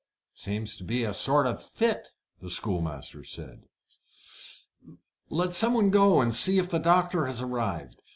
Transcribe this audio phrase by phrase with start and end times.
[0.33, 2.07] "Seems to be in a sort of fit,"
[2.39, 3.65] the schoolmaster said.
[5.29, 8.01] "Let some one go and see if the doctor has arrived.